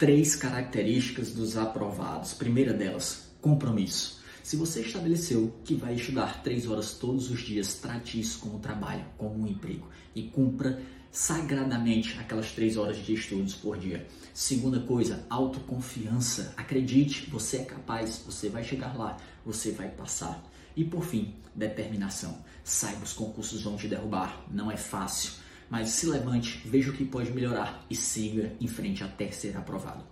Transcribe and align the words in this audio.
três 0.00 0.34
características 0.34 1.30
dos 1.30 1.58
aprovados. 1.58 2.32
Primeira 2.32 2.72
delas, 2.72 3.30
compromisso. 3.38 4.18
Se 4.42 4.56
você 4.56 4.80
estabeleceu 4.80 5.54
que 5.62 5.74
vai 5.74 5.92
estudar 5.92 6.42
três 6.42 6.66
horas 6.66 6.94
todos 6.94 7.30
os 7.30 7.40
dias, 7.40 7.74
trate 7.74 8.18
isso 8.18 8.38
como 8.38 8.58
trabalho, 8.60 9.04
como 9.18 9.42
um 9.42 9.46
emprego 9.46 9.86
e 10.14 10.22
cumpra 10.22 10.80
sagradamente 11.12 12.18
aquelas 12.18 12.50
três 12.52 12.78
horas 12.78 12.96
de 12.96 13.12
estudos 13.12 13.54
por 13.54 13.76
dia. 13.76 14.08
Segunda 14.32 14.80
coisa, 14.80 15.26
autoconfiança. 15.28 16.54
Acredite, 16.56 17.28
você 17.28 17.58
é 17.58 17.64
capaz, 17.64 18.22
você 18.24 18.48
vai 18.48 18.64
chegar 18.64 18.96
lá, 18.96 19.18
você 19.44 19.70
vai 19.70 19.90
passar. 19.90 20.42
E 20.74 20.82
por 20.82 21.04
fim, 21.04 21.34
determinação. 21.54 22.38
Saiba 22.64 23.04
os 23.04 23.12
concursos 23.12 23.62
vão 23.62 23.76
te 23.76 23.86
derrubar, 23.86 24.46
não 24.50 24.70
é 24.70 24.78
fácil, 24.78 25.32
mas 25.70 25.90
se 25.90 26.06
levante, 26.06 26.60
veja 26.66 26.90
o 26.90 26.92
que 26.92 27.04
pode 27.04 27.32
melhorar 27.32 27.86
e 27.88 27.94
siga 27.94 28.52
em 28.60 28.66
frente 28.66 29.04
até 29.04 29.30
ser 29.30 29.56
aprovado. 29.56 30.10